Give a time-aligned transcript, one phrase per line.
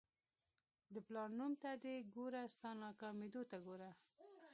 [0.93, 3.91] د پلار نوم ته دې ګوره ستا ناکامېدو ته ګوره.